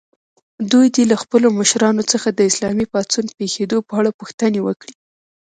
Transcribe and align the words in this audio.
دوی 0.71 0.87
دې 0.95 1.03
له 1.11 1.15
خپلو 1.23 1.47
مشرانو 1.59 2.03
څخه 2.11 2.27
د 2.31 2.39
اسلامي 2.49 2.85
پاڅون 2.93 3.25
پېښېدو 3.39 3.77
په 3.87 3.93
اړه 3.99 4.17
پوښتنې 4.19 4.59
وکړي. 4.63 4.93